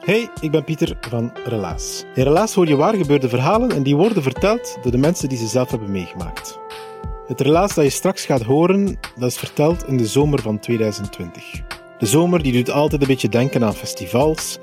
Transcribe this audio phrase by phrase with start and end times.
[0.00, 2.04] Hey, ik ben Pieter van Relaas.
[2.14, 5.38] In Relaas hoor je waar gebeurde verhalen en die worden verteld door de mensen die
[5.38, 6.58] ze zelf hebben meegemaakt.
[7.26, 11.62] Het relaas dat je straks gaat horen, dat is verteld in de zomer van 2020.
[11.98, 14.58] De zomer die doet altijd een beetje denken aan festivals.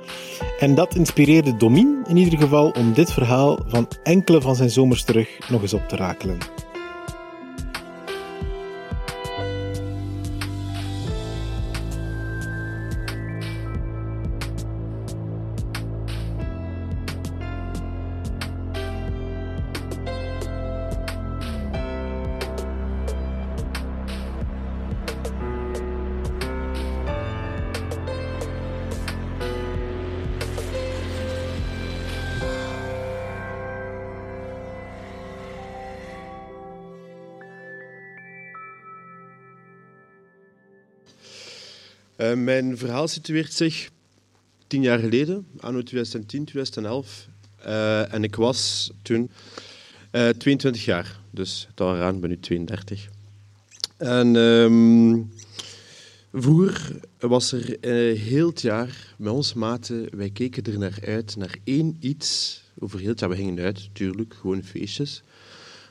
[0.59, 5.03] En dat inspireerde Domien in ieder geval om dit verhaal van enkele van zijn zomers
[5.03, 6.38] terug nog eens op te rakelen.
[42.18, 43.90] Uh, mijn verhaal situeert zich
[44.68, 47.28] tien jaar geleden, anno 2010, 2011.
[47.66, 49.32] Uh, en ik was toen
[50.12, 53.09] uh, 22 jaar, dus eraan, ben nu 32.
[53.98, 55.32] En um,
[56.34, 57.78] vroeger was er
[58.18, 62.62] heel het jaar met onze maten, wij keken er naar uit, naar één iets.
[62.80, 65.24] Over heel het jaar, we gingen uit, natuurlijk, gewoon feestjes.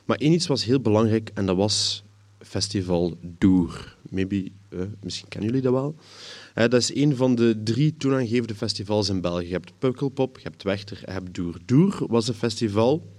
[0.05, 2.03] Maar één iets was heel belangrijk en dat was
[2.39, 3.96] Festival Doer.
[4.09, 5.95] Maybe, uh, misschien kennen jullie dat wel.
[6.55, 9.45] Uh, dat is een van de drie toonaangevende festivals in België.
[9.45, 11.57] Je hebt Pukkelpop, je hebt Wechter je hebt Doer.
[11.65, 13.13] Doer was een festival,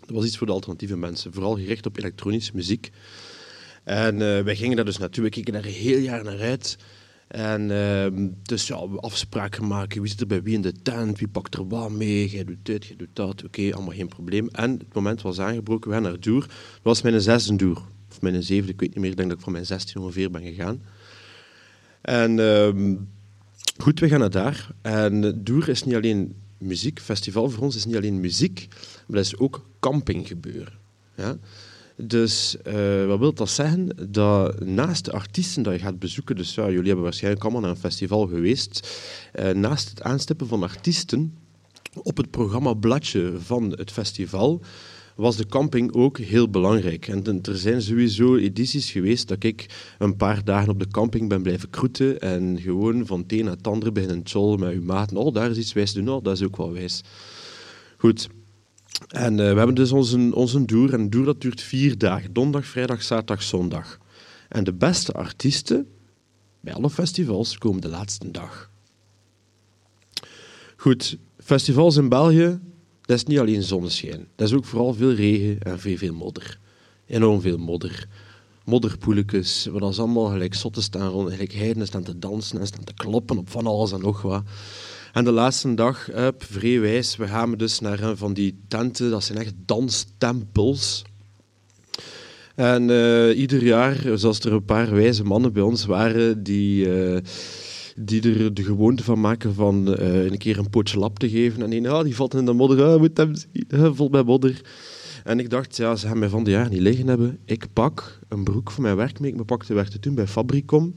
[0.00, 2.90] dat was iets voor de alternatieve mensen, vooral gericht op elektronische muziek.
[3.84, 6.78] En uh, wij gingen daar dus naartoe, we keken daar een heel jaar naar uit.
[7.28, 11.28] En uh, dus ja, afspraken maken, wie zit er bij wie in de tent, wie
[11.28, 14.48] pakt er wat mee, jij doet dit, jij doet dat, oké, allemaal geen probleem.
[14.48, 16.40] En het moment was aangebroken, we gaan naar Doer.
[16.40, 17.82] Dat was mijn zesde Doer
[18.18, 20.30] of mijn zevende, ik weet niet meer, ik denk dat ik van mijn 16 ongeveer
[20.30, 20.82] ben gegaan.
[22.00, 22.96] En uh,
[23.76, 24.70] goed, we gaan naar daar.
[24.82, 28.66] En Doer is niet alleen muziek, festival voor ons is niet alleen muziek,
[29.06, 30.72] maar dat is ook camping gebeuren.
[31.16, 31.36] Ja?
[31.96, 34.10] Dus uh, wat wil dat zeggen?
[34.10, 37.76] Dat naast de artiesten dat je gaat bezoeken, dus jullie hebben waarschijnlijk allemaal naar een
[37.76, 39.00] festival geweest,
[39.38, 41.38] uh, naast het aanstippen van artiesten
[42.02, 44.62] op het programmabladje van het festival
[45.18, 47.08] was de camping ook heel belangrijk.
[47.08, 49.66] En er zijn sowieso edities geweest dat ik
[49.98, 53.56] een paar dagen op de camping ben blijven kroeten en gewoon van het een naar
[53.56, 55.12] het andere beginnen chollen met uw maat.
[55.12, 57.02] Oh, daar is iets wijs doen, oh, dat is ook wel wijs.
[57.96, 58.28] Goed.
[59.08, 60.92] En uh, we hebben dus onze, onze doer.
[60.92, 62.32] En een doer dat duurt vier dagen.
[62.32, 63.98] Donderdag, vrijdag, zaterdag, zondag.
[64.48, 65.86] En de beste artiesten
[66.60, 68.70] bij alle festivals komen de laatste dag.
[70.76, 72.58] Goed, festivals in België
[73.08, 74.26] dat is niet alleen zonneschijn.
[74.36, 76.58] Dat is ook vooral veel regen en veel, veel modder.
[77.06, 78.08] Enorm veel modder.
[78.64, 82.84] Modderpoeletjes, waar dat allemaal gelijk zotten staan rond, gelijk heiden staan te dansen en staan
[82.84, 84.42] te kloppen op van alles en nog wat.
[85.12, 89.24] En de laatste dag, up, vreewijs, we gaan dus naar een van die tenten, dat
[89.24, 91.04] zijn echt danstempels.
[92.54, 96.86] En uh, ieder jaar, zoals er een paar wijze mannen bij ons waren, die...
[96.86, 97.18] Uh,
[97.98, 101.62] die er de gewoonte van maken van uh, een keer een potje lap te geven.
[101.62, 104.22] En een, ah, die valt in de modder, ah, moet hem zien, uh, vol bij
[104.22, 104.60] modder.
[105.24, 107.38] En ik dacht, ja, ze gaan mij van de jaar niet liggen hebben.
[107.44, 109.32] Ik pak een broek voor mijn werk mee.
[109.32, 110.94] Ik pakte werkte toen bij Fabricom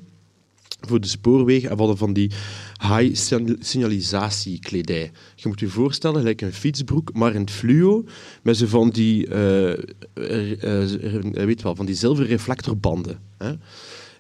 [0.88, 2.32] voor de spoorwegen en we van die
[2.82, 3.16] high
[3.60, 5.12] signalisatiekledij.
[5.36, 8.04] Je moet je voorstellen, gelijk een fietsbroek, maar in het fluo,
[8.44, 9.74] met zo van die, uh,
[11.46, 13.20] weet wel, van die zilveren reflectorbanden.
[13.38, 13.54] Hè.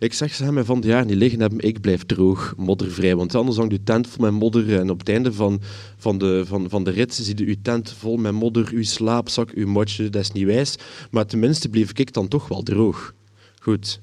[0.01, 3.15] Ik zeg, ze gaan mij van het jaar niet liggen hebben, ik blijf droog, moddervrij.
[3.15, 5.61] Want anders hangt uw tent vol met modder en op het einde van,
[5.97, 9.51] van, de, van, van de rit zie je uw tent vol met modder, uw slaapzak,
[9.51, 10.75] uw motje, dat is niet wijs.
[11.11, 13.13] Maar tenminste bleef ik dan toch wel droog.
[13.59, 13.99] Goed.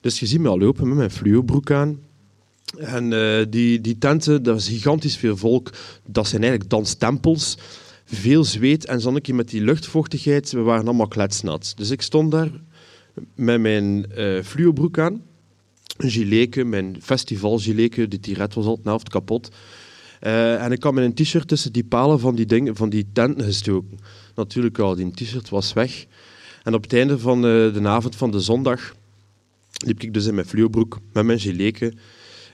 [0.00, 2.00] Dus je ziet me al lopen met mijn fluobroek aan.
[2.76, 5.70] En uh, die, die tenten, dat is gigantisch veel volk.
[6.06, 7.58] Dat zijn eigenlijk danstempels.
[8.04, 10.52] Veel zweet en zonnetje met die luchtvochtigheid.
[10.52, 11.72] We waren allemaal kletsnat.
[11.76, 12.50] Dus ik stond daar
[13.34, 15.28] met mijn uh, fluobroek aan
[16.02, 19.50] een gileke, mijn festivalgileke, die tiret was al de helft kapot.
[20.20, 23.44] Uh, en ik had een t-shirt tussen die palen van die, dingen, van die tenten
[23.44, 23.98] gestoken.
[24.34, 26.06] Natuurlijk al, die t-shirt was weg.
[26.62, 28.94] En op het einde van uh, de avond van de zondag
[29.86, 31.92] liep ik dus in mijn fluobroek met mijn gileke.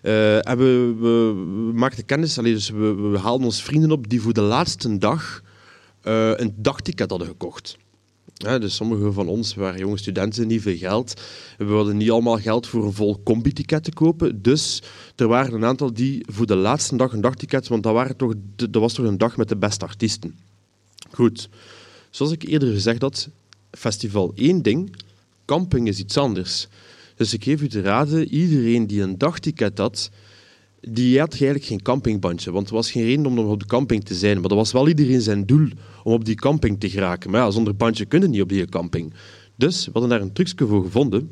[0.03, 1.33] Uh, en we,
[1.75, 5.43] maakten kennis, allee, dus we, we haalden ons vrienden op die voor de laatste dag
[6.37, 7.77] een dagticket hadden gekocht.
[8.35, 11.21] Ja, dus sommige van ons waren jonge studenten, niet veel geld.
[11.59, 14.43] We hadden niet allemaal geld voor een vol combi-ticket te kopen.
[14.43, 14.83] Dus
[15.17, 18.35] er waren een aantal die voor de laatste dag een dagticket, want dat, waren toch,
[18.57, 20.39] dat was toch een dag met de beste artiesten.
[21.11, 21.49] Goed,
[22.11, 23.29] zoals ik eerder gezegd had,
[23.71, 24.97] festival één ding,
[25.45, 26.69] camping is iets anders.
[27.17, 30.11] Dus ik geef u te raden, iedereen die een dagticket had,
[30.89, 32.53] die had eigenlijk geen campingbandje.
[32.53, 34.41] Want er was geen reden om op de camping te zijn.
[34.41, 35.69] Maar dat was wel iedereen zijn doel
[36.03, 37.31] om op die camping te geraken.
[37.31, 39.15] Maar ja, zonder bandje kunnen niet op die camping.
[39.57, 41.31] Dus we hadden daar een trucje voor gevonden.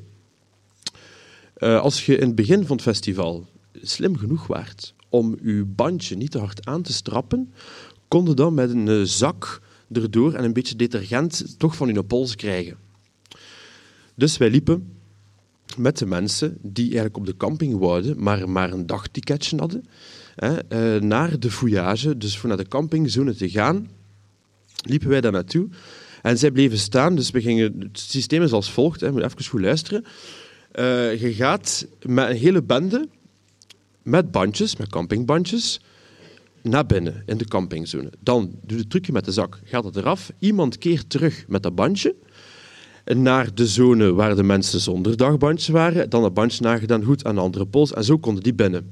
[1.59, 6.17] Uh, als je in het begin van het festival slim genoeg waart om je bandje
[6.17, 7.53] niet te hard aan te strappen,
[8.09, 9.61] kon je dan met een uh, zak
[9.93, 12.77] erdoor en een beetje detergent toch van je pols krijgen.
[14.15, 14.93] Dus wij liepen
[15.77, 19.85] met de mensen die eigenlijk op de camping wouden, maar maar een dagticketje hadden,
[20.35, 20.57] hè,
[20.97, 23.91] uh, naar de fouillage, dus voor naar de campingzone te gaan,
[24.83, 25.69] liepen wij daar naartoe.
[26.23, 29.45] En zij bleven staan, dus we gingen, het systeem is als volgt, hè, moet even
[29.45, 30.05] goed luisteren.
[30.75, 33.09] Uh, je gaat met een hele bende,
[34.03, 35.81] met bandjes, met campingbandjes,
[36.63, 38.11] naar binnen in de campingzone.
[38.21, 41.63] Dan doe je het trucje met de zak, gaat het eraf, iemand keert terug met
[41.63, 42.15] dat bandje,
[43.05, 47.35] naar de zone waar de mensen zonder dagbandje waren, dan het bandje nagedaan, goed aan
[47.35, 48.91] de andere pols, en zo konden die binnen.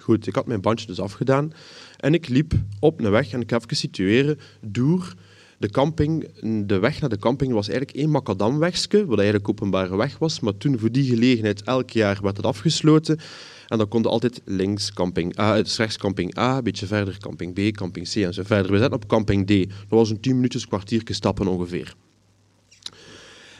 [0.00, 1.52] Goed, ik had mijn bandje dus afgedaan
[1.96, 5.14] en ik liep op een weg, en ik ga even situeren, door
[5.58, 6.28] de camping.
[6.66, 10.56] De weg naar de camping was eigenlijk één macadamwegje, wat eigenlijk openbare weg was, maar
[10.56, 13.18] toen voor die gelegenheid elk jaar werd het afgesloten.
[13.68, 17.52] En dan konden altijd links camping A, dus rechts camping A, een beetje verder camping
[17.52, 18.72] B, camping C en zo verder.
[18.72, 19.68] We zaten op camping D.
[19.68, 21.94] Dat was een 10 minuutjes, kwartier stappen ongeveer.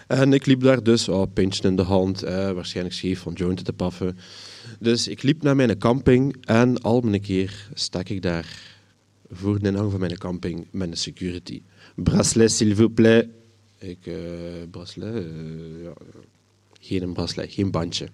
[0.07, 3.65] En ik liep daar dus, oh, pintje in de hand, eh, waarschijnlijk scheef van jointen
[3.65, 4.19] te paffen.
[4.79, 8.63] Dus ik liep naar mijn camping en al mijn keer stak ik daar
[9.31, 11.63] voor de ingang van mijn camping met een security.
[11.95, 13.27] Bracelet, s'il vous plaît.
[13.79, 14.15] Ik, uh,
[14.71, 15.25] bracelet,
[15.83, 15.93] ja,
[16.81, 18.05] geen bracelet, geen bandje.
[18.05, 18.11] Ik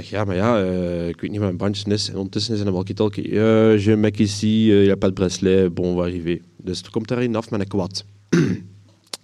[0.00, 0.62] zeg, ja, maar ja,
[1.08, 2.08] ik weet niet wat mijn bandje is.
[2.08, 3.32] En ondertussen is een walkie-talkie.
[3.80, 6.40] Je mec ici, il n'y a pas de bracelet, bon, on va arriver.
[6.56, 8.04] Dus er komt daarin af met een kwad.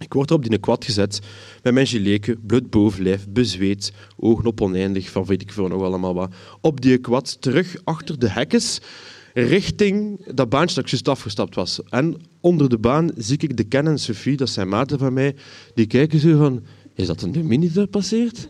[0.00, 1.20] Ik word op die kwad gezet
[1.62, 6.14] met mijn gileke, bloed bovenlijf, bezweet, ogen op oneindig, van weet ik veel nog allemaal
[6.14, 6.34] wat.
[6.60, 8.80] Op die kwad, terug achter de hekkens,
[9.34, 11.80] richting dat baantje dat ik afgestapt was.
[11.88, 15.36] En onder de baan zie ik de Ken en Sophie, dat zijn maten van mij,
[15.74, 16.62] die kijken zo van,
[16.94, 18.48] is dat een mini dat passeert?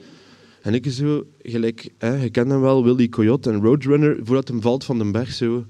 [0.63, 4.61] En ik zo, gelijk, hè, je kent hem wel, Willy Coyote en Roadrunner, voordat hem
[4.61, 5.65] valt van de berg, zo,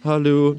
[0.00, 0.56] hallo,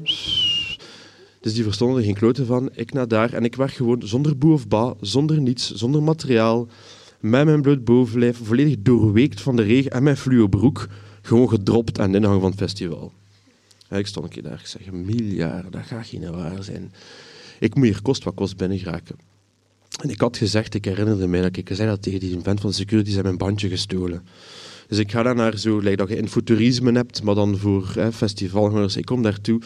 [1.46, 2.70] dus die verstonden er geen kloten van.
[2.72, 6.68] Ik naar daar en ik werd gewoon zonder boe of ba, zonder niets, zonder materiaal,
[7.20, 10.88] met mijn bloed bovenlijf, volledig doorweekt van de regen en mijn fluo broek,
[11.22, 13.12] gewoon gedropt aan de ingang van het festival.
[13.88, 16.92] En ik stond een keer daar, ik zeg, miljard, dat gaat geen waar zijn.
[17.58, 19.16] Ik moet hier kost wat kost binnen geraken.
[20.00, 22.72] En ik had gezegd, ik herinnerde mij dat ik zei dat tegen die vent van
[22.72, 24.26] security, zijn mijn bandje gestolen.
[24.88, 28.10] Dus ik ga daar naar zo, like dat je in futurisme hebt, maar dan voor
[28.12, 28.96] festivalgangers.
[28.96, 29.60] Ik kom daartoe.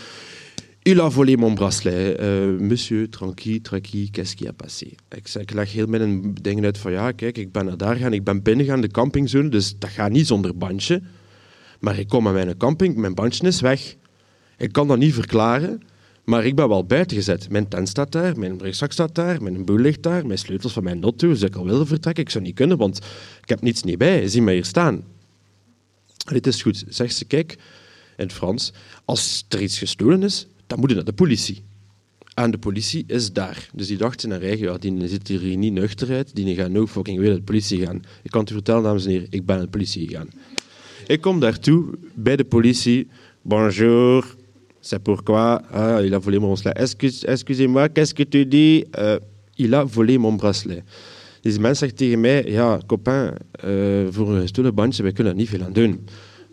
[0.82, 2.18] Il a volé mon bracelet.
[2.20, 4.86] Uh, monsieur, tranquille, tranquille, qu'est-ce qui a passé?
[5.10, 7.96] Ik, zeg, ik leg heel mijn dingen uit van ja, kijk, ik ben naar daar
[7.96, 11.02] gaan, ik ben binnengegaan, de campingzone, dus dat gaat niet zonder bandje.
[11.80, 13.96] Maar ik kom aan mijn camping, mijn bandje is weg.
[14.56, 15.82] Ik kan dat niet verklaren,
[16.24, 17.50] maar ik ben wel buiten gezet.
[17.50, 20.84] Mijn tent staat daar, mijn rugzak staat daar, mijn boel ligt daar, mijn sleutels van
[20.84, 22.24] mijn auto, dus ik al wilde vertrekken.
[22.24, 22.96] Ik zou niet kunnen, want
[23.42, 24.28] ik heb niets niet bij.
[24.28, 25.04] Zie mij hier staan.
[26.32, 26.84] Dit is goed.
[26.88, 27.52] Zegt ze, kijk,
[28.16, 28.72] in het Frans,
[29.04, 31.62] als er iets gestolen is, dan moet naar de politie.
[32.34, 33.68] En de politie is daar.
[33.74, 36.86] Dus die dachten naar eigen, ja, die zit hier niet nuchter uit, die gaat no
[36.86, 38.02] fucking weer naar de politie gaan.
[38.22, 40.28] Ik kan het u vertellen, dames en heren, ik ben naar de politie gegaan.
[41.06, 41.84] Ik kom daartoe,
[42.14, 43.08] bij de politie.
[43.42, 44.36] Bonjour,
[44.80, 45.58] c'est pourquoi?
[45.70, 46.76] Ah, il a volé mon bracelet.
[46.76, 48.84] Excuse, excusez-moi, qu'est-ce que tu dis?
[48.98, 49.14] Uh,
[49.54, 50.82] il a volé mon bracelet.
[51.40, 53.34] Dus die mens zegt tegen mij, ja, copain,
[53.64, 56.00] uh, voor een gestolen bandje, wij kunnen er niet veel aan doen.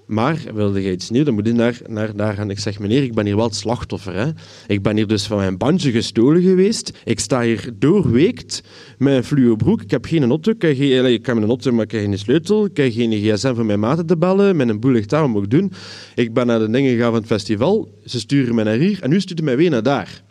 [0.07, 2.49] Maar wilde je iets nieuws, dan moet je naar, naar daar gaan.
[2.49, 4.13] Ik zeg, meneer, ik ben hier wel het slachtoffer.
[4.13, 4.29] Hè?
[4.67, 6.91] Ik ben hier dus van mijn bandje gestolen geweest.
[7.03, 8.63] Ik sta hier doorweekt
[8.97, 9.81] met een broek.
[9.81, 10.51] Ik heb geen auto.
[10.51, 12.65] Ik, heb geen, ik heb een auto, maar ik heb geen sleutel.
[12.65, 14.55] Ik heb geen gsm voor mijn maten te bellen.
[14.55, 15.71] Met een boel ligt daar, wat moet ik doen?
[16.15, 17.91] Ik ben naar de dingen gegaan van het festival.
[18.05, 20.23] Ze sturen mij naar hier en nu sturen mij weer naar daar.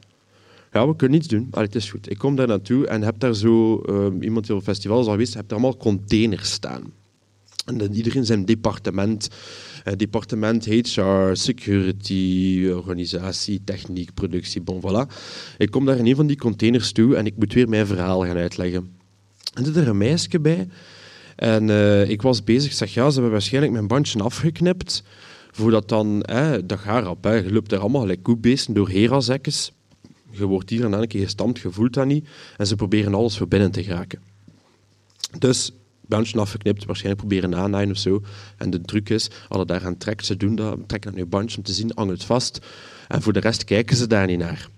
[0.73, 1.49] Ja, we kunnen niets doen.
[1.51, 2.11] Allee, het is goed.
[2.11, 3.83] Ik kom daar naartoe en heb daar zo...
[3.91, 6.83] Uh, iemand die op het festival is al geweest, heb daar allemaal containers staan.
[7.67, 9.29] En dan iedereen zijn departement.
[9.85, 15.13] Uh, departement HR, security, organisatie, techniek, productie, bon voilà.
[15.59, 18.25] Ik kom daar in een van die containers toe en ik moet weer mijn verhaal
[18.25, 18.91] gaan uitleggen.
[19.55, 20.69] En er zit er een meisje bij.
[21.37, 25.03] En uh, ik was bezig, zeg ja, ze hebben waarschijnlijk mijn bandje afgeknipt.
[25.51, 26.21] Voordat dan,
[26.65, 29.73] dat gaat rap, je loopt er allemaal gelijk koebeesten door herazekjes.
[30.31, 32.29] Je wordt hier en dan een keer gestampt, je voelt dat niet.
[32.57, 34.21] En ze proberen alles voor binnen te geraken.
[35.39, 35.73] Dus
[36.09, 38.23] bandje afgeknipt, waarschijnlijk proberen naaien of zo.
[38.57, 41.57] En de truc is, als je daaraan trekt, ze doen dat, trekken dat nu bandje
[41.57, 42.59] om te zien, hangt het vast.
[43.09, 44.69] En voor de rest kijken ze daar niet naar.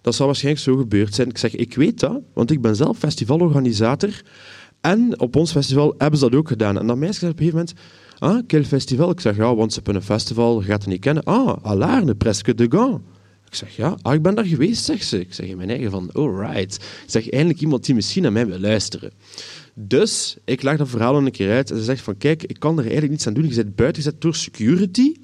[0.00, 1.28] Dat zal waarschijnlijk zo gebeurd zijn.
[1.28, 4.22] Ik zeg, ik weet dat, want ik ben zelf festivalorganisator.
[4.80, 6.78] En op ons festival hebben ze dat ook gedaan.
[6.78, 7.66] En dan meisje zei op een gegeven
[8.18, 9.10] moment, ah, quel festival?
[9.10, 11.24] Ik zeg, ja, want ze hebben een festival, je gaat het niet kennen.
[11.24, 13.00] Ah, Alarne, presque de Gand.
[13.46, 15.20] Ik zeg, ja, ah, ik ben daar geweest, zegt ze.
[15.20, 16.74] Ik zeg in mijn eigen van, alright.
[16.74, 19.12] Ik zeg, eindelijk iemand die misschien naar mij wil luisteren.
[19.78, 22.72] Dus ik leg dat verhaal een keer uit en ze zegt van, kijk, ik kan
[22.72, 23.48] er eigenlijk niets aan doen.
[23.48, 25.14] Je bent buiten gezet door security.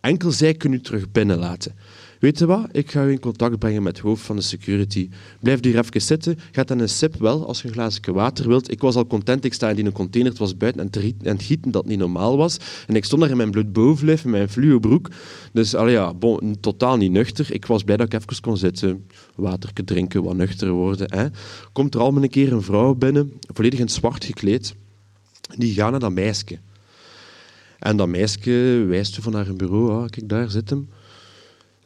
[0.00, 1.74] Enkel zij kunnen u terug binnenlaten.
[2.18, 2.68] Weet je wat?
[2.72, 5.08] Ik ga u in contact brengen met het hoofd van de security.
[5.40, 6.38] Blijf hier even zitten.
[6.52, 8.70] Gaat dan een sip wel als je een glaasje water wilt.
[8.70, 9.44] Ik was al content.
[9.44, 10.30] Ik sta in die container.
[10.30, 12.56] Het was buiten en het gieten dat niet normaal was.
[12.86, 15.10] En ik stond daar in mijn bloed bovenlijf, in mijn fluo broek.
[15.52, 17.52] Dus allee, ja, bon, totaal niet nuchter.
[17.52, 19.06] Ik was blij dat ik even kon zitten.
[19.34, 21.18] Water drinken, wat nuchter worden.
[21.18, 21.26] Hè.
[21.72, 24.74] Komt er al een keer een vrouw binnen, volledig in zwart gekleed.
[25.56, 26.58] Die gaat naar dat meisje.
[27.78, 29.90] En dat meisje wijst van een bureau.
[29.90, 30.88] Ah, kijk, daar zit hem.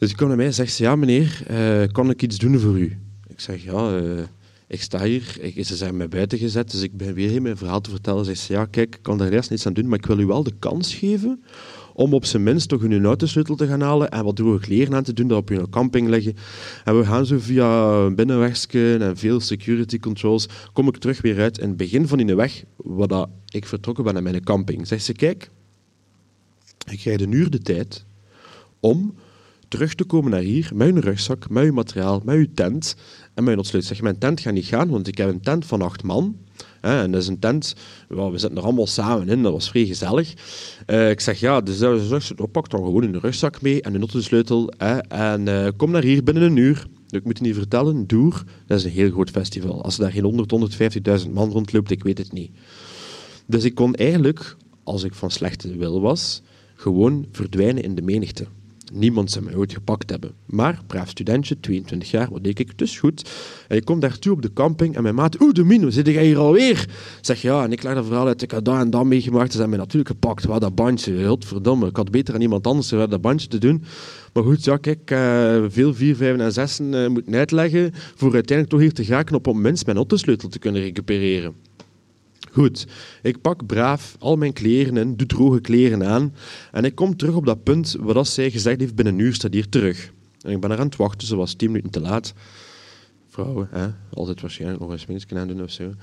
[0.02, 2.78] Dus die komt naar mij en zegt, ja meneer, uh, kan ik iets doen voor
[2.78, 2.98] u?
[3.26, 4.20] Ik zeg, ja, uh,
[4.66, 5.36] ik sta hier.
[5.40, 8.24] Ik, ze zijn mij buiten gezet, dus ik ben weer hier mijn verhaal te vertellen.
[8.24, 10.26] Ze zegt, ja kijk, ik kan daar eerst niets aan doen, maar ik wil u
[10.26, 11.42] wel de kans geven
[11.94, 15.02] om op zijn minst toch een autosleutel te gaan halen en wat droge kleren aan
[15.02, 16.34] te doen, dat op je camping leggen.
[16.84, 21.58] En we gaan zo via binnenwegsken en veel security controls, kom ik terug weer uit
[21.58, 24.86] in het begin van die weg, waar ik vertrokken ben naar mijn camping.
[24.86, 25.50] Zegt ze, kijk,
[26.90, 28.04] ik krijg een uur de tijd
[28.80, 29.14] om
[29.72, 32.96] terug te komen naar hier je rugzak, je materiaal, je tent
[33.34, 33.84] en je ontsluit.
[33.84, 36.36] Zeg, mijn tent gaat niet gaan, want ik heb een tent van acht man.
[36.80, 37.74] Hè, en dat is een tent,
[38.08, 40.34] well, we zitten er allemaal samen in, dat was vrij gezellig.
[40.86, 44.00] Uh, ik zeg, ja, dus dat oh, pak dan gewoon een rugzak mee en een
[44.00, 46.86] autosleutel hè, en uh, kom naar hier binnen een uur.
[47.08, 49.82] Ik moet je niet vertellen, Doer, dat is een heel groot festival.
[49.82, 52.50] Als er daar geen 100, 150.000 man rondloopt, ik weet het niet.
[53.46, 56.42] Dus ik kon eigenlijk, als ik van slechte wil was,
[56.74, 58.46] gewoon verdwijnen in de menigte.
[58.92, 60.32] Niemand zou mij ooit gepakt hebben.
[60.46, 62.78] Maar, braaf studentje, 22 jaar, wat deed ik?
[62.78, 63.30] Dus goed.
[63.68, 66.38] En ik kom daartoe op de camping en mijn maat, oeh, Domino, zit jij hier
[66.38, 66.88] alweer?
[67.20, 69.52] Zeg ja, en ik leg dat verhaal uit, ik had dat en dat meegemaakt.
[69.52, 70.44] Ze hebben mij natuurlijk gepakt.
[70.44, 71.86] Wat dat bandje, godverdomme.
[71.86, 73.84] Ik had beter aan iemand anders dat bandje te doen.
[74.32, 78.68] Maar goed, ja, kijk, uh, veel 4, 5 en 6 uh, moeten uitleggen voor uiteindelijk
[78.68, 81.54] toch hier te geraken op om minst mijn autosleutel te kunnen recupereren.
[82.52, 82.86] Goed,
[83.22, 86.34] ik pak braaf al mijn kleren en doe droge kleren aan.
[86.72, 89.52] En ik kom terug op dat punt waar zij gezegd heeft, binnen een uur staat
[89.52, 90.12] hier terug.
[90.40, 92.34] En ik ben er aan het wachten, ze was tien minuten te laat.
[93.28, 93.86] Vrouwen, hè?
[94.12, 95.94] altijd waarschijnlijk nog een sminkje aan doen of zo.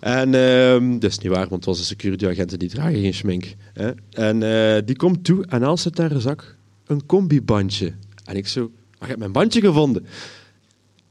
[0.00, 2.16] En uh, dat is niet waar, want het was een
[2.58, 3.54] die dragen geen schmink.
[3.72, 3.90] Hè?
[4.10, 6.56] En uh, die komt toe en als zit daar een zak
[6.86, 7.92] een combibandje.
[8.24, 10.06] En ik zo, maar je hebt mijn bandje gevonden.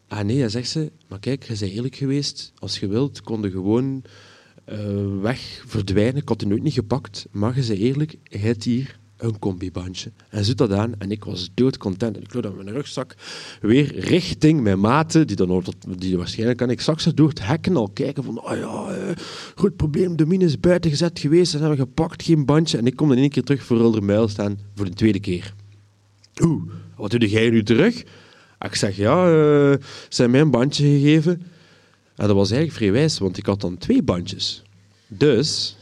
[0.07, 2.53] Ah nee, dan zegt ze, maar kijk, je bent eerlijk geweest.
[2.59, 4.03] Als je wilt, kon je gewoon
[4.71, 6.21] uh, weg, verdwijnen.
[6.21, 7.27] Ik had die nooit niet gepakt.
[7.31, 10.11] Maar je zei eerlijk, hij heeft hier een combibandje.
[10.29, 12.15] En zit dat aan en ik was doodcontent.
[12.15, 13.15] En ik loop met mijn rugzak
[13.61, 15.63] weer richting mijn maten, die, dan,
[15.97, 19.15] die waarschijnlijk aan ik ze door het hekken al kijken van, oh ja, eh,
[19.55, 22.77] goed probleem, de mine is buiten gezet geweest en hebben we gepakt, geen bandje.
[22.77, 25.53] En ik kom dan één keer terug voor muil staan voor de tweede keer.
[26.41, 26.63] Oeh,
[26.95, 28.03] wat doe jij nu terug?
[28.59, 29.31] Ik zeg, ja, uh,
[30.09, 31.41] ze hebben mij een bandje gegeven.
[32.17, 34.63] En dat was eigenlijk vrij wijs, want ik had dan twee bandjes.
[35.07, 35.77] Dus,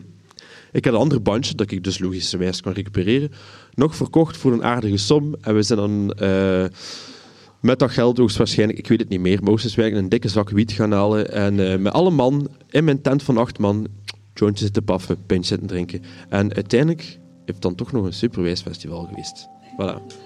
[0.72, 3.30] ik had een ander bandje, dat ik dus logischerwijs kan recupereren,
[3.74, 5.34] nog verkocht voor een aardige som.
[5.40, 6.64] En we zijn dan uh,
[7.60, 10.72] met dat geld hoogstwaarschijnlijk, ik weet het niet meer, maar hoogstwaarschijnlijk een dikke zak wiet
[10.72, 11.32] gaan halen.
[11.32, 13.86] En uh, met alle man in mijn tent van acht man,
[14.34, 16.02] jointjes zitten paffen, pintjes zitten drinken.
[16.28, 19.48] En uiteindelijk heeft dan toch nog een superwijs festival geweest.
[19.80, 20.16] Voilà.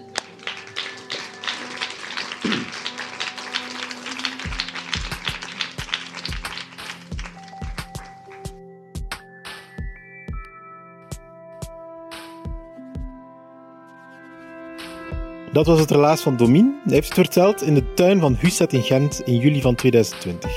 [15.61, 16.81] Dat was het relaas van Domien.
[16.85, 20.51] Hij heeft het verteld in de tuin van Husset in Gent in juli van 2020.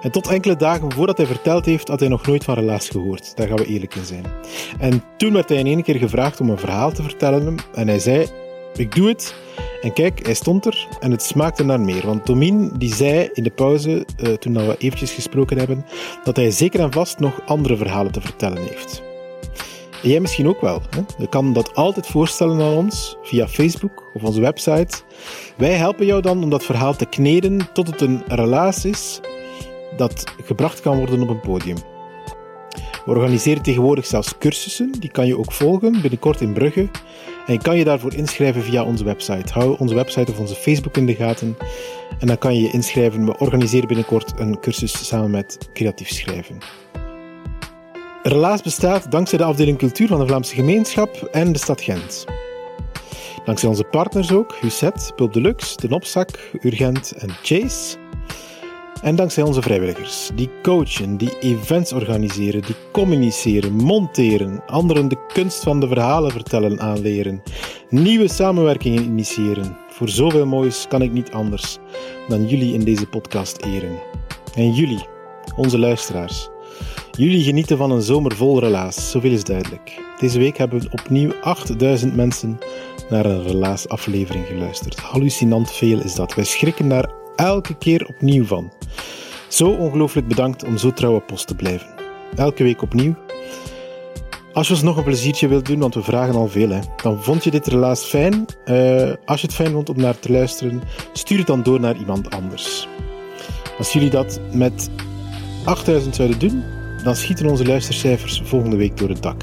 [0.00, 3.36] En tot enkele dagen voordat hij verteld heeft, had hij nog nooit van relaas gehoord.
[3.36, 4.24] Daar gaan we eerlijk in zijn.
[4.78, 7.56] En toen werd hij in één keer gevraagd om een verhaal te vertellen.
[7.74, 8.26] En hij zei:
[8.76, 9.34] Ik doe het
[9.82, 12.06] en kijk, hij stond er en het smaakte naar meer.
[12.06, 15.84] Want Domien die zei in de pauze, uh, toen we eventjes gesproken hebben,
[16.24, 19.05] dat hij zeker en vast nog andere verhalen te vertellen heeft.
[20.02, 20.82] Jij misschien ook wel.
[20.90, 21.00] Hè?
[21.18, 24.96] Je kan dat altijd voorstellen aan ons via Facebook of onze website.
[25.56, 29.20] Wij helpen jou dan om dat verhaal te kneden tot het een relatie is
[29.96, 31.76] dat gebracht kan worden op een podium.
[33.04, 36.88] We organiseren tegenwoordig zelfs cursussen, die kan je ook volgen binnenkort in Brugge.
[37.46, 39.52] En je kan je daarvoor inschrijven via onze website.
[39.52, 41.56] Hou onze website of onze Facebook in de gaten
[42.18, 43.26] en dan kan je je inschrijven.
[43.26, 46.58] We organiseren binnenkort een cursus samen met creatief schrijven.
[48.26, 52.24] Relaas bestaat dankzij de afdeling cultuur van de Vlaamse gemeenschap en de stad Gent.
[53.44, 57.96] Dankzij onze partners ook, Huset, Pulp Deluxe, De Nopzak, Urgent en Chase.
[59.02, 65.62] En dankzij onze vrijwilligers, die coachen, die events organiseren, die communiceren, monteren, anderen de kunst
[65.62, 67.42] van de verhalen vertellen aanleren,
[67.88, 69.76] nieuwe samenwerkingen initiëren.
[69.88, 71.78] Voor zoveel moois kan ik niet anders
[72.28, 73.98] dan jullie in deze podcast eren.
[74.54, 75.06] En jullie,
[75.56, 76.54] onze luisteraars.
[77.16, 80.02] Jullie genieten van een zomer vol relaas, zoveel is duidelijk.
[80.18, 82.58] Deze week hebben we opnieuw 8000 mensen
[83.10, 84.98] naar een relaasaflevering geluisterd.
[84.98, 86.34] Hallucinant veel is dat.
[86.34, 88.72] Wij schrikken daar elke keer opnieuw van.
[89.48, 91.86] Zo ongelooflijk bedankt om zo trouwe post te blijven.
[92.34, 93.14] Elke week opnieuw.
[94.52, 97.22] Als je ons nog een pleziertje wilt doen, want we vragen al veel, hè, dan
[97.22, 98.44] vond je dit relaas fijn.
[98.66, 100.82] Uh, als je het fijn vond om naar te luisteren,
[101.12, 102.88] stuur het dan door naar iemand anders.
[103.78, 104.90] Als jullie dat met
[105.64, 106.62] 8000 zouden doen,
[107.06, 109.42] dan schieten onze luistercijfers volgende week door het dak.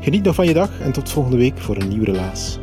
[0.00, 2.58] Geniet nog van je dag en tot volgende week voor een nieuw relaas.